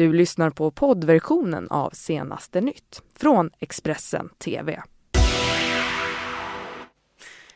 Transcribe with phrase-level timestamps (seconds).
[0.00, 4.82] Du lyssnar på poddversionen av Senaste nytt från Expressen TV.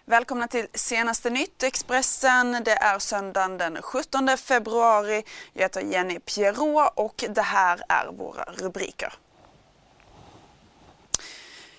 [0.04, 2.62] Välkomna till Senaste nytt Expressen.
[2.64, 5.22] Det är söndagen den 17 februari.
[5.52, 9.12] Jag heter Jenny Pierrot och det här är våra rubriker.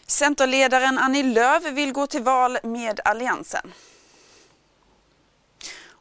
[0.07, 3.71] Centerledaren Annie Lööf vill gå till val med Alliansen.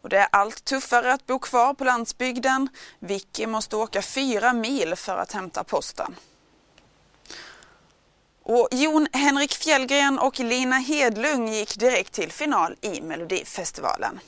[0.04, 2.68] Och det är allt tuffare att bo kvar på landsbygden.
[2.98, 6.16] Vicky måste åka fyra mil för att hämta posten.
[8.42, 14.20] Och Jon Henrik Fjällgren och Lina Hedlund gick direkt till final i Melodifestivalen.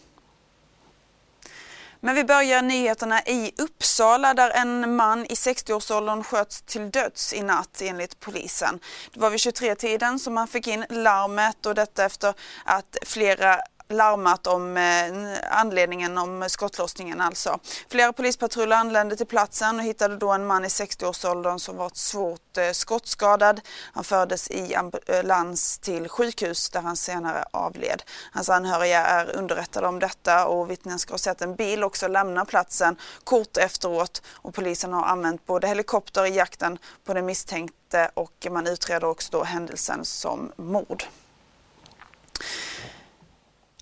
[2.00, 7.42] Men vi börjar nyheterna i Uppsala där en man i 60-årsåldern sköts till döds i
[7.42, 8.80] natt enligt polisen.
[9.12, 12.34] Det var vid 23-tiden som man fick in larmet och detta efter
[12.64, 17.58] att flera larmat om eh, anledningen om skottlossningen alltså.
[17.88, 22.58] Flera polispatruller anlände till platsen och hittade då en man i 60-årsåldern som var svårt
[22.58, 23.60] eh, skottskadad.
[23.92, 28.02] Han fördes i ambulans till sjukhus där han senare avled.
[28.32, 32.44] Hans anhöriga är underrättade om detta och vittnen ska ha sett en bil också lämna
[32.44, 38.46] platsen kort efteråt och polisen har använt både helikopter i jakten på den misstänkte och
[38.50, 41.04] man utreder också då händelsen som mord.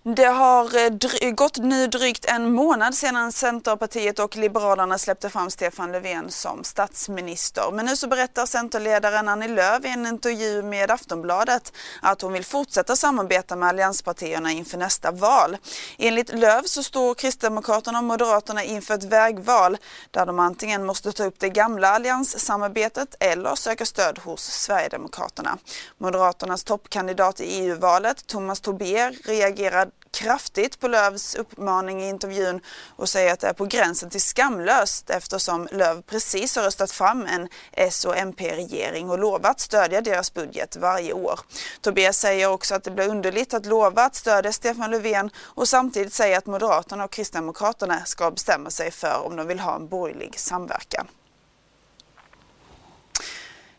[0.06, 5.50] Det har eh, dry- gått nu drygt en månad sedan Centerpartiet och Liberalerna släppte fram
[5.50, 7.70] Stefan Löfven som statsminister.
[7.72, 12.44] Men nu så berättar Centerledaren Annie Lööf i en intervju med Aftonbladet att hon vill
[12.44, 15.56] fortsätta samarbeta med allianspartierna inför nästa val.
[15.98, 19.76] Enligt Lööf så står Kristdemokraterna och Moderaterna inför ett vägval
[20.10, 25.58] där de antingen måste ta upp det gamla allianssamarbetet eller söka stöd hos Sverigedemokraterna.
[25.98, 32.60] Moderaternas toppkandidat i EU-valet, Thomas Tobé, reagerar kraftigt på Lövs uppmaning i intervjun
[32.96, 37.26] och säger att det är på gränsen till skamlöst eftersom Löv precis har röstat fram
[37.26, 41.40] en S och MP-regering och lovat stödja deras budget varje år.
[41.80, 46.12] Tobias säger också att det blir underligt att lova att stödja Stefan Löfven och samtidigt
[46.12, 50.38] säga att Moderaterna och Kristdemokraterna ska bestämma sig för om de vill ha en borgerlig
[50.38, 51.06] samverkan.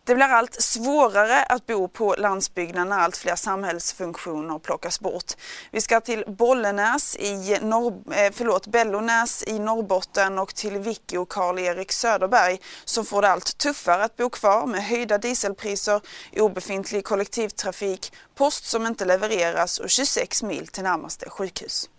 [0.06, 5.34] Det blir allt svårare att bo på landsbygden när allt fler samhällsfunktioner plockas bort.
[5.72, 11.30] Vi ska till Bollenäs i Norr, eh, förlåt, Bellonäs i Norrbotten och till Vicky och
[11.30, 16.02] Karl-Erik Söderberg som får det allt tuffare att bo kvar med höjda dieselpriser,
[16.34, 21.90] obefintlig kollektivtrafik, post som inte levereras och 26 mil till närmaste sjukhus.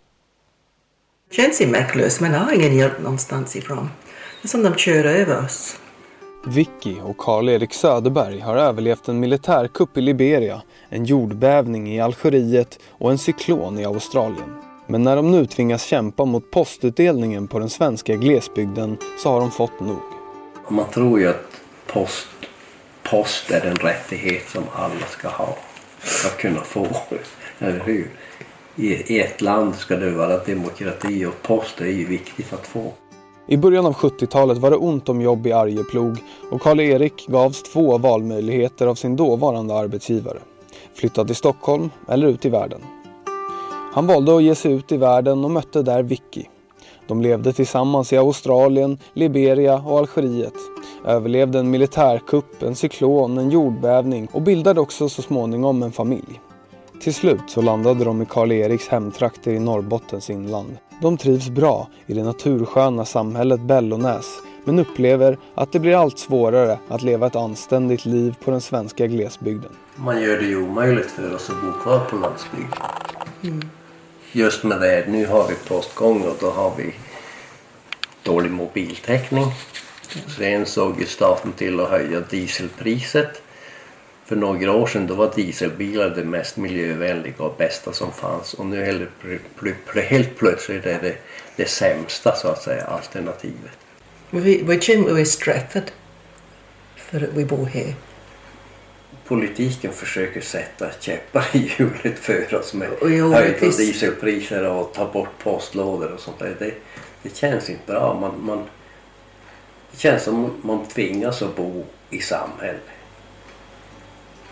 [1.29, 3.89] Det känns maktlöst, men har ingen hjälp någonstans ifrån.
[4.41, 5.77] Det är som de kör över oss.
[6.47, 13.11] Vicky och Karl-Erik Söderberg har överlevt en militärkupp i Liberia, en jordbävning i Algeriet och
[13.11, 14.57] en cyklon i Australien.
[14.87, 19.51] Men när de nu tvingas kämpa mot postutdelningen på den svenska glesbygden så har de
[19.51, 20.01] fått nog.
[20.69, 22.27] Man tror ju att post,
[23.03, 25.57] post är en rättighet som alla ska ha,
[25.99, 26.87] ska kunna få.
[27.59, 28.09] Eller hur?
[28.75, 32.93] I ett land ska det vara demokrati och post är ju viktigt att få.
[33.49, 36.17] I början av 70-talet var det ont om jobb i Arjeplog
[36.51, 40.37] och Karl-Erik gavs två valmöjligheter av sin dåvarande arbetsgivare.
[40.93, 42.81] Flytta till Stockholm eller ut i världen.
[43.93, 46.43] Han valde att ge sig ut i världen och mötte där Vicky.
[47.07, 50.53] De levde tillsammans i Australien, Liberia och Algeriet.
[51.05, 56.41] Överlevde en militärkupp, en cyklon, en jordbävning och bildade också så småningom en familj.
[57.01, 60.77] Till slut så landade de i Karl-Eriks hemtrakter i Norrbottens inland.
[61.01, 64.25] De trivs bra i det natursköna samhället Bellonäs
[64.63, 69.07] men upplever att det blir allt svårare att leva ett anständigt liv på den svenska
[69.07, 69.71] glesbygden.
[69.95, 72.79] Man gör det ju omöjligt för oss att bo kvar på landsbygden.
[73.43, 73.69] Mm.
[74.31, 76.93] Just med det, nu har vi postgång och då har vi
[78.23, 79.45] dålig mobiltäckning.
[80.37, 83.41] Sen såg ju staten till att höja dieselpriset
[84.27, 88.65] för några år sedan då var dieselbilar det mest miljövänliga och bästa som fanns och
[88.65, 89.09] nu helt,
[89.95, 91.15] helt plötsligt är det
[91.55, 93.77] det sämsta så att säga alternativet.
[94.29, 95.91] Vi känner oss straffade
[96.95, 97.93] för att vi bor här.
[99.27, 106.11] Politiken försöker sätta käppar i hjulet för oss med höjda dieselpriser och ta bort postlådor
[106.11, 106.55] och sånt där.
[106.59, 106.73] Det,
[107.23, 108.19] det känns inte bra.
[108.19, 108.63] Man, man,
[109.91, 112.81] det känns som man tvingas att bo i samhället.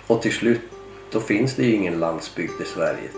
[0.07, 0.61] Och till slut,
[1.11, 3.09] då finns det ju ingen landsbygd i Sverige.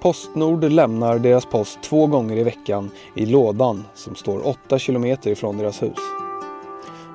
[0.00, 5.58] Postnord lämnar deras post två gånger i veckan i lådan som står 8 kilometer ifrån
[5.58, 5.98] deras hus.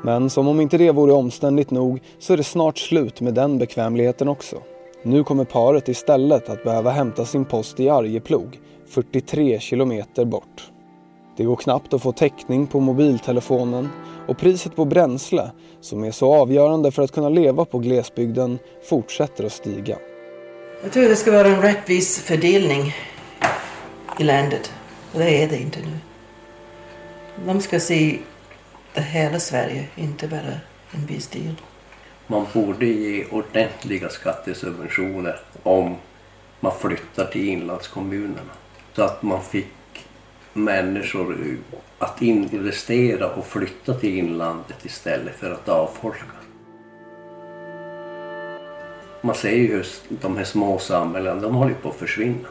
[0.03, 3.57] Men som om inte det vore omständigt nog så är det snart slut med den
[3.57, 4.61] bekvämligheten också.
[5.03, 10.71] Nu kommer paret istället att behöva hämta sin post i Arjeplog, 43 kilometer bort.
[11.39, 13.89] Det går knappt att få täckning på mobiltelefonen
[14.27, 15.51] Och priset på bränsle,
[15.81, 18.59] som är så avgörande för att kunna leva på glesbygden,
[18.89, 19.97] fortsätter att stiga.
[20.83, 22.95] Jag tror det ska vara en rättvis fördelning
[24.19, 24.71] i landet.
[25.13, 25.99] Och det är det inte nu.
[27.45, 28.19] De ska se
[28.93, 30.59] det hela Sverige, inte bara
[30.91, 31.55] en viss del.
[32.27, 35.95] Man borde ge ordentliga skattesubventioner om
[36.59, 38.51] man flyttar till inlandskommunerna.
[38.95, 39.67] Så att man fick
[40.53, 41.57] människor
[41.99, 46.23] att investera och flytta till inlandet istället för att avfolka.
[49.21, 52.47] Man ser ju hur de här små samhällena, de håller på att försvinna.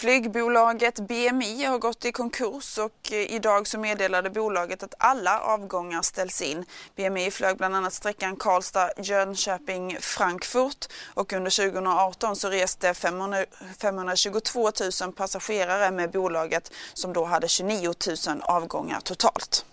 [0.00, 6.02] Flygbolaget BMI har gått i konkurs och eh, idag så meddelade bolaget att alla avgångar
[6.02, 6.64] ställs in.
[6.96, 14.70] BMI flög bland annat sträckan Karlstad-Jönköping-Frankfurt och under 2018 så reste 522
[15.02, 17.92] 000 passagerare med bolaget som då hade 29
[18.26, 19.64] 000 avgångar totalt.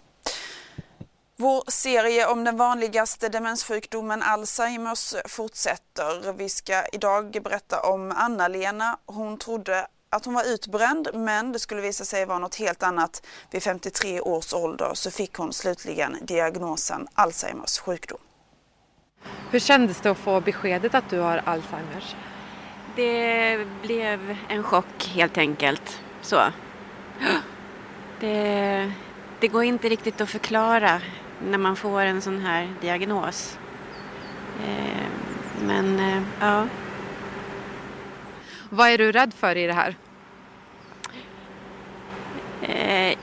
[1.35, 6.33] Vår serie om den vanligaste demenssjukdomen Alzheimers fortsätter.
[6.33, 8.97] Vi ska idag berätta om Anna-Lena.
[9.05, 13.25] Hon trodde att hon var utbränd men det skulle visa sig vara något helt annat.
[13.51, 18.19] Vid 53 års ålder så fick hon slutligen diagnosen Alzheimers sjukdom.
[19.51, 22.15] Hur kändes det att få beskedet att du har Alzheimers?
[22.95, 26.01] Det blev en chock helt enkelt.
[26.21, 26.41] Så.
[28.19, 28.91] Det,
[29.39, 31.01] det går inte riktigt att förklara
[31.41, 33.57] när man får en sån här diagnos.
[34.65, 35.07] Eh,
[35.65, 36.67] men eh, ja.
[38.69, 39.95] Vad är du rädd för i det här?
[42.61, 43.17] Eh,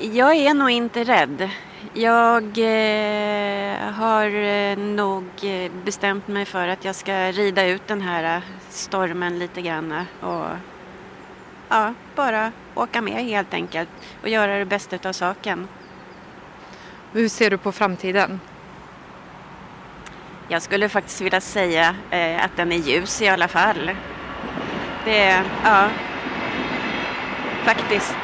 [0.00, 1.50] jag är nog inte rädd.
[1.94, 5.24] Jag eh, har eh, nog
[5.84, 10.46] bestämt mig för att jag ska rida ut den här stormen lite grann och
[11.68, 13.88] ja, bara åka med helt enkelt
[14.22, 15.68] och göra det bästa av saken.
[17.12, 18.40] Hur ser du på framtiden?
[20.48, 21.96] Jag skulle faktiskt vilja säga
[22.40, 23.90] att den är ljus i alla fall.
[25.04, 25.88] Det, ja,
[27.64, 28.16] faktiskt.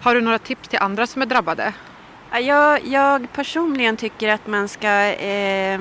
[0.00, 1.72] Har du några tips till andra som är drabbade?
[2.30, 5.80] Ja, jag, jag personligen tycker att man ska eh,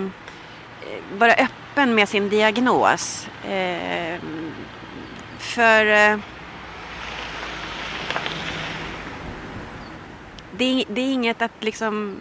[1.18, 3.28] vara öppen med sin diagnos.
[3.44, 4.20] Eh,
[5.38, 6.18] för eh,
[10.52, 12.18] det, det, är inget att liksom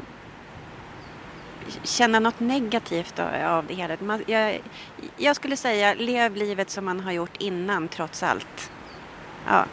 [1.84, 3.96] känna något negativt av det hela.
[4.00, 4.62] Man, jag,
[5.16, 8.70] jag, skulle säga lev livet som man har gjort innan trots allt.
[9.46, 9.66] Ja.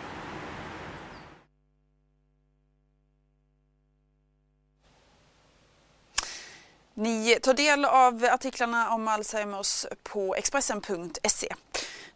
[6.94, 11.56] Ni tar del av artiklarna om Alzheimers på Expressen.se.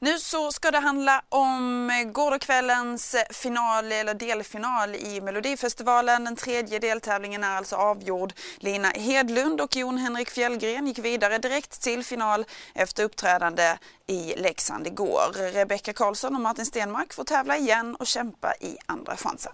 [0.03, 6.23] Nu så ska det handla om eh, gårdagskvällens final eller delfinal i Melodifestivalen.
[6.23, 8.33] Den tredje deltävlingen är alltså avgjord.
[8.57, 13.77] Lina Hedlund och Jon Henrik Fjällgren gick vidare direkt till final efter uppträdande
[14.07, 15.51] i Leksand igår.
[15.53, 19.53] Rebecka Karlsson och Martin Stenmark får tävla igen och kämpa i andra chansen.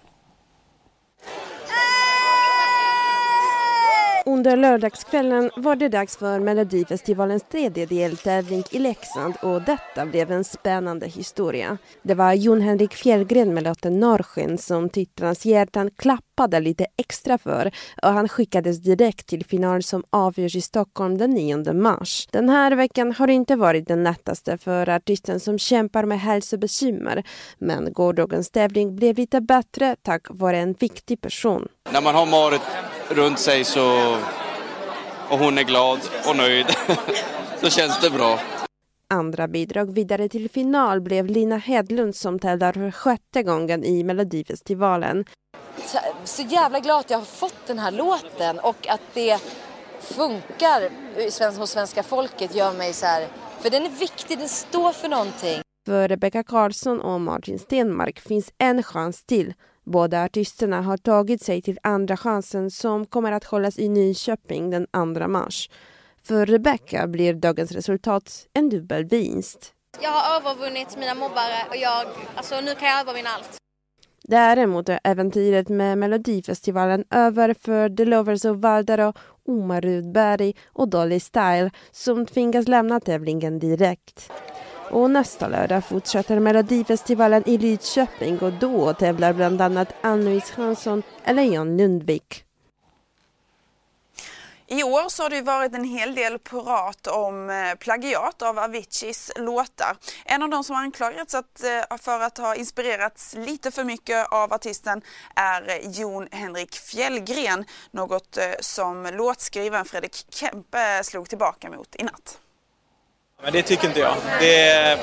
[4.25, 10.44] Under lördagskvällen var det dags för Melodifestivalens tredje deltävling i Leksand och detta blev en
[10.44, 11.77] spännande historia.
[12.01, 17.71] Det var Jon Henrik Fjällgren med låten Norrsken som tittarnas hjärtan klappade lite extra för
[18.04, 22.28] och han skickades direkt till final som avgörs i Stockholm den 9 mars.
[22.31, 27.23] Den här veckan har inte varit den lättaste för artisten som kämpar med hälsobekymmer
[27.57, 31.68] men gårdagens tävling blev lite bättre tack vare en viktig person.
[31.92, 32.61] När man har Marit
[33.09, 34.18] runt sig så
[35.30, 36.66] och hon är glad och nöjd
[37.61, 38.39] så känns det bra.
[39.07, 45.25] Andra bidrag vidare till final blev Lina Hedlund som tävlar för sjätte gången i Melodifestivalen.
[46.23, 49.39] Så jävla glad att jag har fått den här låten och att det
[49.99, 50.89] funkar
[51.59, 53.28] hos svenska folket gör mig så här,
[53.59, 55.61] för den är viktig, den står för någonting.
[55.85, 59.54] För Rebecca Karlsson och Martin Stenmark finns en chans till
[59.91, 64.87] Båda artisterna har tagit sig till Andra chansen som kommer att hållas i Nyköping den
[65.17, 65.69] 2 mars.
[66.23, 69.73] För Rebecca blir dagens resultat en dubbel vinst.
[70.01, 73.57] Jag har övervunnit mina mobbare och jag, alltså nu kan jag övervinna allt.
[74.23, 79.13] Däremot är äventyret med Melodifestivalen över för The Lovers of Valdaro,
[79.47, 84.31] Omar Rudberg och Dolly Style som tvingas lämna tävlingen direkt.
[84.91, 91.43] Och nästa lördag fortsätter Melodifestivalen i Lidköping och då tävlar bland annat Ann-Louise Hansson eller
[91.43, 92.45] John Lundvik.
[94.71, 99.31] I år så har det varit en hel del prat om eh, plagiat av Aviciis
[99.35, 99.97] låtar.
[100.25, 104.53] En av de som anklagats att, eh, för att ha inspirerats lite för mycket av
[104.53, 105.01] artisten
[105.35, 107.65] är Jon Henrik Fjällgren.
[107.91, 112.39] Något eh, som låtskrivaren Fredrik Kempe slog tillbaka mot i natt.
[113.43, 114.15] Men det tycker inte jag.
[114.39, 114.97] Det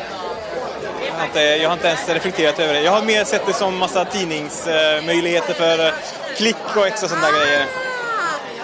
[1.07, 2.81] jag, har inte, jag har inte ens reflekterat över det.
[2.81, 5.95] Jag har mer sett det som massa tidningsmöjligheter för
[6.37, 7.67] klick och extra sådana där grejer.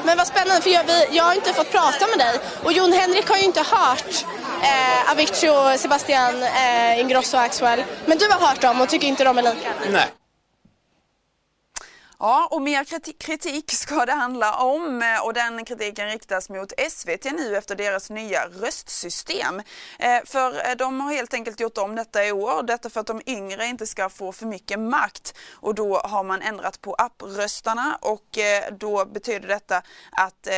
[0.04, 2.38] Men vad spännande, för jag, vi, jag har inte fått prata med dig.
[2.62, 4.24] Och Jon Henrik har ju inte hört
[4.62, 7.84] eh, Avicii, Sebastian eh, Ingrosso och Axwell.
[8.06, 9.68] Men du har hört dem och tycker inte de är lika?
[9.90, 10.06] Nej.
[12.24, 17.24] Ja, och mer kritik ska det handla om eh, och den kritiken riktas mot SVT
[17.24, 19.62] nu efter deras nya röstsystem.
[19.98, 23.06] Eh, för eh, de har helt enkelt gjort om detta i år, detta för att
[23.06, 25.34] de yngre inte ska få för mycket makt.
[25.52, 28.38] Och då har man ändrat på appröstarna och
[28.78, 30.48] då betyder detta att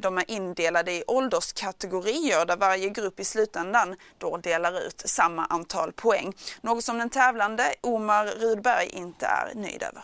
[0.00, 5.92] de är indelade i ålderskategorier där varje grupp i slutändan då delar ut samma antal
[5.92, 6.32] poäng.
[6.60, 10.02] Något som den tävlande Omar Rudberg inte är nöjd över.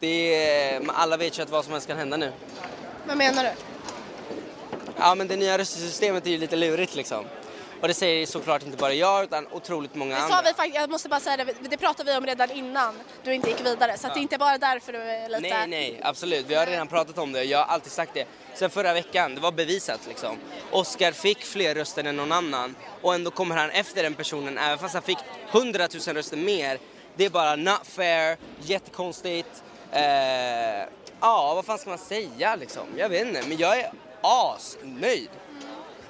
[0.00, 2.32] Det är, alla vet ju att vad som helst kan hända nu.
[3.06, 3.50] Vad menar du?
[4.96, 7.24] Ja, men det nya röstsystemet är ju lite lurigt liksom.
[7.80, 10.36] Och det säger såklart inte bara jag utan otroligt många det andra.
[10.36, 13.34] Sa vi faktiskt, jag måste bara säga det, det pratade vi om redan innan du
[13.34, 13.98] inte gick vidare.
[13.98, 14.14] Så ja.
[14.14, 15.40] det är inte bara därför du är lite...
[15.40, 16.46] Nej, nej, absolut.
[16.48, 18.24] Vi har redan pratat om det jag har alltid sagt det.
[18.54, 20.36] Sen förra veckan, det var bevisat liksom.
[20.70, 24.78] Oscar fick fler röster än någon annan och ändå kommer han efter den personen även
[24.78, 25.18] fast han fick
[25.50, 26.78] hundratusen röster mer.
[27.16, 29.62] Det är bara not fair, jättekonstigt.
[29.92, 30.88] Eh,
[31.20, 32.86] ja, vad fan ska man säga liksom?
[32.96, 35.30] Jag vet inte, men jag är asnöjd.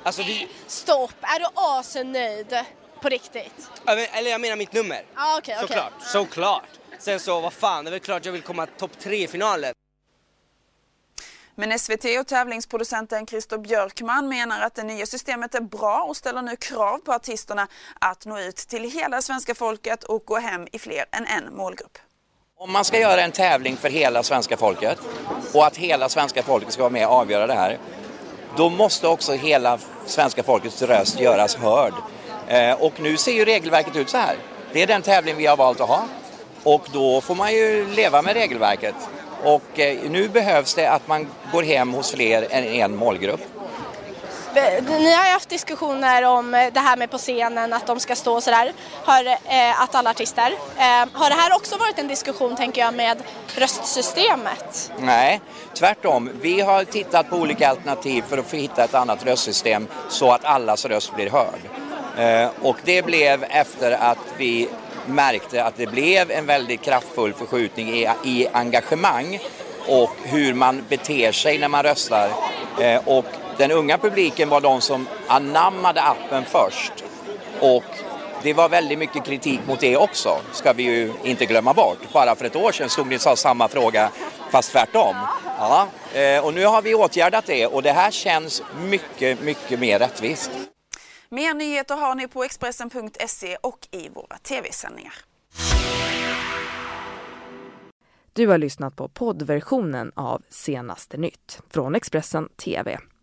[0.02, 0.48] Alltså, vi...
[0.66, 1.14] Stopp!
[1.20, 2.64] Är du asnöjd?
[3.02, 3.70] På riktigt?
[3.86, 5.02] Eller jag menar mitt nummer.
[5.14, 6.08] Ah, okay, Såklart, okay.
[6.08, 6.68] såklart.
[6.98, 9.72] Sen så, vad fan, det är väl klart jag vill komma topp tre i finalen.
[11.54, 16.42] Men SVT och tävlingsproducenten Christer Björkman menar att det nya systemet är bra och ställer
[16.42, 17.68] nu krav på artisterna
[18.00, 21.98] att nå ut till hela svenska folket och gå hem i fler än en målgrupp.
[22.62, 24.98] Om man ska göra en tävling för hela svenska folket
[25.54, 27.78] och att hela svenska folket ska vara med och avgöra det här,
[28.56, 31.92] då måste också hela svenska folkets röst göras hörd.
[32.48, 34.36] Eh, och nu ser ju regelverket ut så här.
[34.72, 36.04] Det är den tävling vi har valt att ha
[36.62, 38.94] och då får man ju leva med regelverket.
[39.44, 43.40] Och eh, nu behövs det att man går hem hos fler än en målgrupp.
[44.54, 48.16] Ni har ju haft diskussioner om eh, det här med på scenen, att de ska
[48.16, 48.72] stå och sådär,
[49.44, 50.54] eh, att alla artister.
[50.76, 53.22] Eh, har det här också varit en diskussion, tänker jag, med
[53.56, 54.92] röstsystemet?
[54.98, 55.40] Nej,
[55.74, 56.30] tvärtom.
[56.40, 60.44] Vi har tittat på olika alternativ för att få hitta ett annat röstsystem så att
[60.44, 61.60] allas röst blir hörd.
[62.18, 64.68] Eh, och det blev efter att vi
[65.06, 69.38] märkte att det blev en väldigt kraftfull förskjutning i, i engagemang
[69.88, 72.30] och hur man beter sig när man röstar.
[72.80, 73.24] Eh, och
[73.60, 76.92] den unga publiken var de som anammade appen först.
[77.60, 77.84] Och
[78.42, 81.98] det var väldigt mycket kritik mot det också, ska vi ju inte glömma bort.
[82.12, 84.10] Bara för ett år sedan stod ni och sa samma fråga,
[84.50, 85.16] fast tvärtom.
[85.58, 89.98] Ja, eh, och nu har vi åtgärdat det och det här känns mycket, mycket mer
[89.98, 90.50] rättvist.
[91.28, 95.14] Mer nyheter har ni på Expressen.se och i våra tv-sändningar.
[98.32, 102.98] Du har lyssnat på poddversionen av Senaste nytt från Expressen TV.